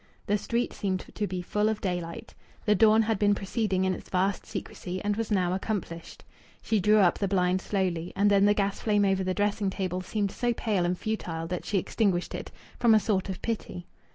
[0.25, 2.33] The street seemed to be full of daylight.
[2.65, 6.23] The dawn had been proceeding in its vast secrecy and was now accomplished.
[6.63, 10.01] She drew up the blind slowly, and then the gas flame over the dressing table
[10.01, 13.85] seemed so pale and futile that she extinguished it, from a sort of pity.